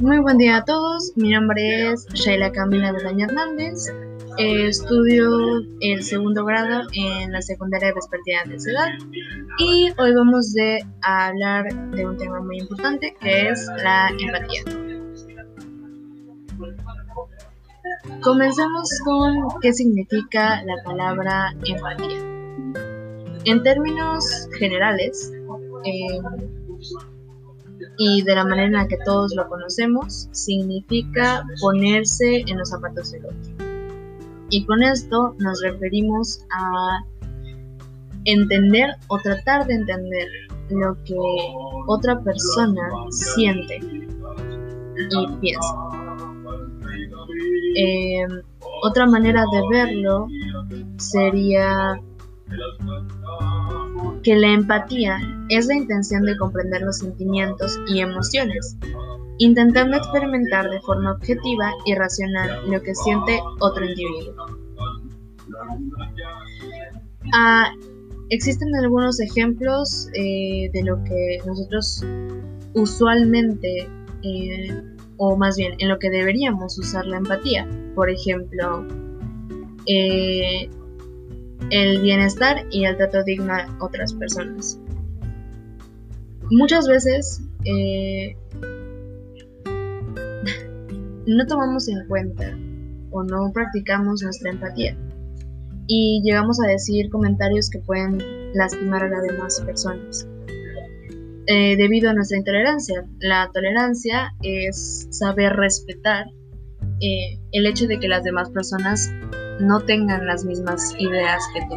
[0.00, 3.86] Muy buen día a todos, mi nombre es Shaila Camila Belaña Hernández,
[4.38, 5.28] eh, estudio
[5.80, 8.88] el segundo grado en la secundaria vespertina de ciudad
[9.58, 10.54] y hoy vamos
[11.02, 14.62] a hablar de un tema muy importante que es la empatía.
[18.22, 22.20] Comenzamos con qué significa la palabra empatía.
[23.44, 25.30] En términos generales,
[25.84, 26.20] eh,
[28.02, 33.12] y de la manera en la que todos lo conocemos, significa ponerse en los zapatos
[33.12, 33.66] del otro.
[34.48, 37.04] Y con esto nos referimos a
[38.24, 40.28] entender o tratar de entender
[40.70, 41.14] lo que
[41.88, 43.80] otra persona siente
[44.96, 45.74] y piensa.
[47.76, 48.26] Eh,
[48.82, 50.26] otra manera de verlo
[50.96, 52.00] sería
[54.22, 58.76] que la empatía es la intención de comprender los sentimientos y emociones,
[59.38, 64.34] intentando experimentar de forma objetiva y racional lo que siente otro individuo.
[67.32, 67.72] Ah,
[68.30, 72.04] existen algunos ejemplos eh, de lo que nosotros
[72.74, 73.88] usualmente,
[74.22, 74.82] eh,
[75.16, 77.68] o más bien en lo que deberíamos usar la empatía.
[77.94, 78.86] Por ejemplo,
[79.86, 80.70] eh,
[81.70, 84.78] el bienestar y el trato digno a otras personas.
[86.50, 88.36] Muchas veces eh,
[91.26, 92.56] no tomamos en cuenta
[93.10, 94.96] o no practicamos nuestra empatía
[95.86, 98.18] y llegamos a decir comentarios que pueden
[98.54, 100.26] lastimar a las demás personas.
[101.46, 103.04] Eh, debido a nuestra intolerancia.
[103.18, 106.26] La tolerancia es saber respetar
[107.00, 109.10] eh, el hecho de que las demás personas
[109.60, 111.76] no tengan las mismas ideas que tú.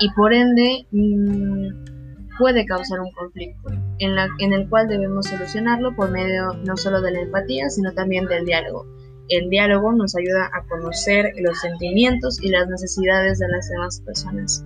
[0.00, 5.94] Y por ende mm, puede causar un conflicto en, la, en el cual debemos solucionarlo
[5.94, 8.86] por medio no solo de la empatía, sino también del diálogo.
[9.28, 14.64] El diálogo nos ayuda a conocer los sentimientos y las necesidades de las demás personas.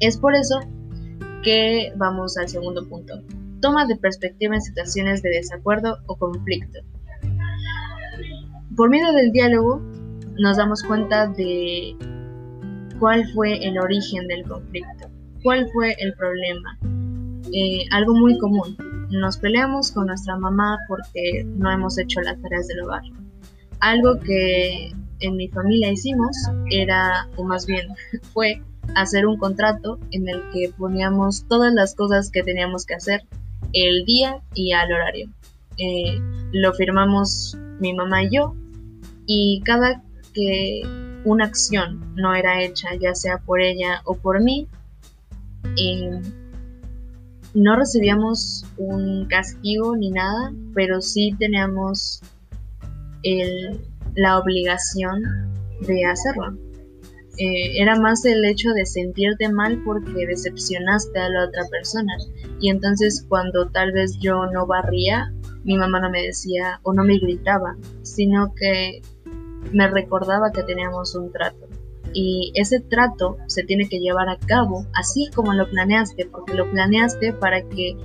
[0.00, 0.60] Es por eso
[1.44, 3.22] que vamos al segundo punto.
[3.60, 6.80] Toma de perspectiva en situaciones de desacuerdo o conflicto.
[8.76, 9.80] Por medio del diálogo
[10.38, 11.96] nos damos cuenta de
[12.98, 15.10] cuál fue el origen del conflicto,
[15.42, 16.78] cuál fue el problema.
[17.52, 18.76] Eh, algo muy común,
[19.10, 23.02] nos peleamos con nuestra mamá porque no hemos hecho las tareas del hogar.
[23.80, 26.36] Algo que en mi familia hicimos
[26.70, 27.88] era, o más bien
[28.32, 28.62] fue,
[28.94, 33.22] hacer un contrato en el que poníamos todas las cosas que teníamos que hacer
[33.72, 35.28] el día y al horario.
[35.78, 36.18] Eh,
[36.52, 38.54] lo firmamos mi mamá y yo
[39.26, 40.82] y cada que
[41.24, 44.68] una acción no era hecha, ya sea por ella o por mí,
[47.54, 52.20] no recibíamos un castigo ni nada, pero sí teníamos
[54.14, 55.22] la obligación
[55.86, 56.56] de hacerlo.
[57.38, 62.12] Eh, era más el hecho de sentirte mal porque decepcionaste a la otra persona.
[62.60, 65.32] Y entonces cuando tal vez yo no barría,
[65.64, 69.00] mi mamá no me decía o no me gritaba, sino que
[69.72, 71.68] me recordaba que teníamos un trato.
[72.14, 76.70] Y ese trato se tiene que llevar a cabo así como lo planeaste, porque lo
[76.70, 77.96] planeaste para que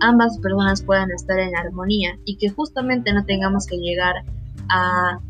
[0.00, 4.14] ambas personas puedan estar en armonía y que justamente no tengamos que llegar
[4.68, 5.20] a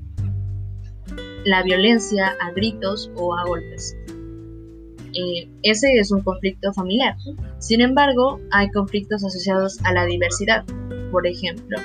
[1.45, 3.97] la violencia, a gritos o a golpes.
[5.15, 7.17] Eh, ese es un conflicto familiar.
[7.59, 10.65] Sin embargo, hay conflictos asociados a la diversidad.
[11.11, 11.79] Por ejemplo,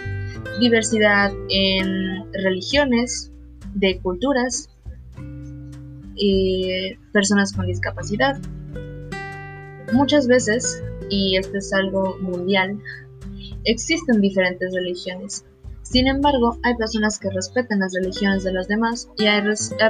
[0.60, 3.33] diversidad en religiones,
[3.76, 4.70] de culturas,
[6.16, 8.40] y personas con discapacidad.
[9.92, 12.78] Muchas veces, y esto es algo mundial,
[13.66, 15.46] existen diferentes religiones.
[15.84, 19.44] Sin embargo, hay personas que respetan las religiones de los demás y hay,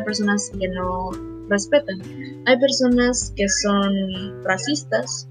[0.03, 1.11] personas que no
[1.49, 2.01] respetan.
[2.45, 5.27] Hay personas que son racistas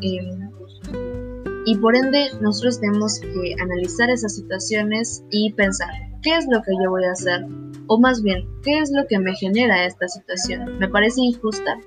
[0.00, 5.90] y por ende nosotros tenemos que analizar esas situaciones y pensar,
[6.24, 7.46] ¿qué es lo que yo voy a hacer?
[7.86, 10.78] O más bien, ¿qué es lo que me genera esta situación?
[10.78, 11.78] ¿Me parece injusta?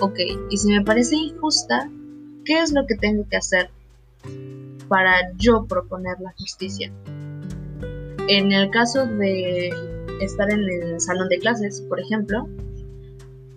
[0.00, 0.18] Ok,
[0.50, 1.88] y si me parece injusta,
[2.44, 3.70] ¿qué es lo que tengo que hacer
[4.88, 6.92] para yo proponer la justicia?
[8.26, 9.68] En el caso de
[10.20, 12.48] estar en el salón de clases, por ejemplo,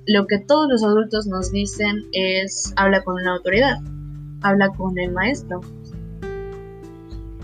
[0.06, 3.78] lo que todos los adultos nos dicen es habla con una autoridad,
[4.42, 5.62] habla con el maestro,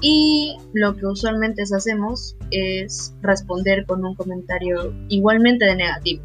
[0.02, 6.24] y lo que usualmente hacemos es responder con un comentario igualmente de negativo,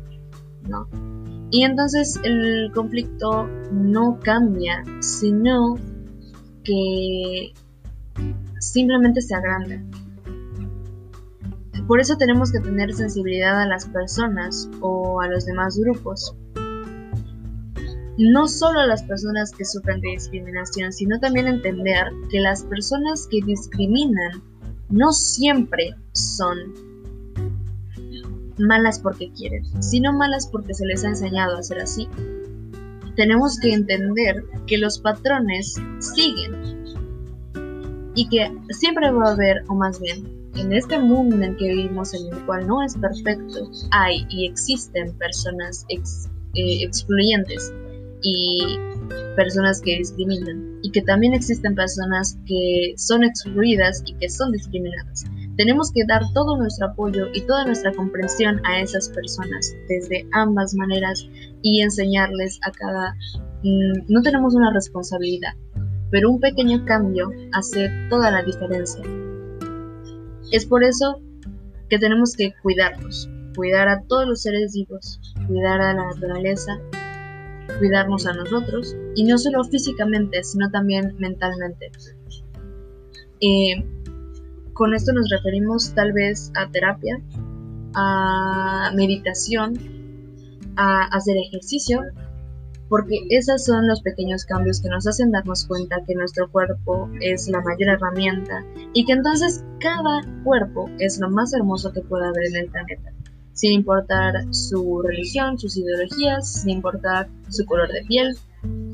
[0.68, 0.88] ¿no?
[1.50, 5.76] Y entonces el conflicto no cambia, sino
[6.64, 7.52] que
[8.58, 9.82] simplemente se agranda.
[11.86, 16.34] Por eso tenemos que tener sensibilidad a las personas o a los demás grupos.
[18.16, 23.26] No solo a las personas que sufren de discriminación, sino también entender que las personas
[23.28, 24.42] que discriminan
[24.88, 26.56] no siempre son
[28.58, 32.08] malas porque quieren, sino malas porque se les ha enseñado a ser así.
[33.16, 36.84] Tenemos que entender que los patrones siguen
[38.14, 40.24] y que siempre va a haber, o más bien,
[40.56, 45.12] en este mundo en que vivimos, en el cual no es perfecto, hay y existen
[45.18, 45.98] personas eh,
[46.54, 47.72] excluyentes
[48.24, 48.78] y
[49.36, 55.24] personas que discriminan y que también existen personas que son excluidas y que son discriminadas.
[55.56, 60.74] Tenemos que dar todo nuestro apoyo y toda nuestra comprensión a esas personas desde ambas
[60.74, 61.26] maneras
[61.62, 63.14] y enseñarles a cada...
[63.62, 65.52] Mm, no tenemos una responsabilidad,
[66.10, 69.02] pero un pequeño cambio hace toda la diferencia.
[70.50, 71.20] Es por eso
[71.88, 76.78] que tenemos que cuidarnos, cuidar a todos los seres vivos, cuidar a la naturaleza,
[77.78, 81.90] cuidarnos a nosotros, y no solo físicamente, sino también mentalmente.
[83.40, 83.84] Eh,
[84.72, 87.20] con esto nos referimos tal vez a terapia,
[87.94, 89.74] a meditación,
[90.76, 92.02] a hacer ejercicio,
[92.88, 97.48] porque esos son los pequeños cambios que nos hacen darnos cuenta que nuestro cuerpo es
[97.48, 102.46] la mayor herramienta y que entonces cada cuerpo es lo más hermoso que pueda haber
[102.48, 103.12] en el planeta,
[103.54, 108.36] sin importar su religión, sus ideologías, sin importar su color de piel,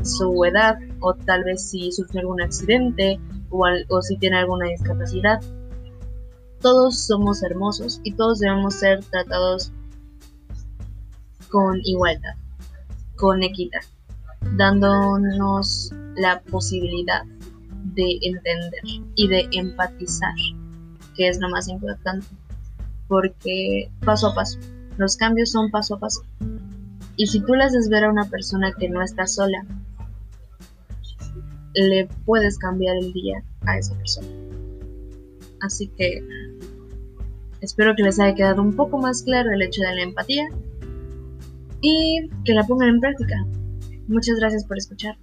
[0.04, 3.18] su edad o tal vez si sufre algún accidente
[3.50, 5.40] o, o si tiene alguna discapacidad.
[6.60, 9.72] Todos somos hermosos y todos debemos ser tratados
[11.48, 12.34] con igualdad,
[13.16, 13.80] con equidad,
[14.56, 17.24] dándonos la posibilidad
[17.94, 18.82] de entender
[19.14, 20.34] y de empatizar,
[21.16, 22.26] que es lo más importante,
[23.10, 24.56] porque paso a paso,
[24.96, 26.22] los cambios son paso a paso.
[27.16, 29.66] Y si tú le haces ver a una persona que no está sola,
[31.74, 34.28] le puedes cambiar el día a esa persona.
[35.60, 36.24] Así que
[37.60, 40.46] espero que les haya quedado un poco más claro el hecho de la empatía
[41.80, 43.44] y que la pongan en práctica.
[44.06, 45.18] Muchas gracias por escuchar.